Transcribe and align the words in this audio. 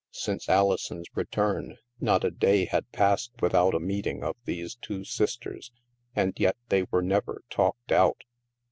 Since 0.09 0.49
Alison's 0.49 1.07
return, 1.15 1.77
not 1.99 2.23
a 2.23 2.31
day 2.31 2.65
had 2.65 2.91
passed 2.91 3.33
without 3.39 3.75
a 3.75 3.79
meeting 3.79 4.23
of 4.23 4.35
these 4.45 4.73
two 4.73 5.03
sisters, 5.05 5.71
and 6.15 6.33
yet 6.39 6.57
they 6.69 6.85
were 6.89 7.03
never" 7.03 7.43
talked 7.51 7.91
out." 7.91 8.23